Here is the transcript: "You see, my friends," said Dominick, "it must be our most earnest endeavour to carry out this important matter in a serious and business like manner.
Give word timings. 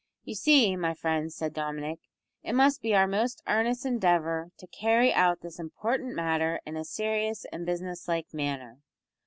"You 0.23 0.33
see, 0.33 0.75
my 0.75 0.95
friends," 0.95 1.35
said 1.35 1.53
Dominick, 1.53 1.99
"it 2.41 2.53
must 2.53 2.81
be 2.81 2.95
our 2.95 3.05
most 3.05 3.43
earnest 3.47 3.85
endeavour 3.85 4.49
to 4.57 4.65
carry 4.65 5.13
out 5.13 5.41
this 5.41 5.59
important 5.59 6.15
matter 6.15 6.59
in 6.65 6.75
a 6.75 6.83
serious 6.83 7.45
and 7.51 7.67
business 7.67 8.07
like 8.07 8.33
manner. 8.33 8.79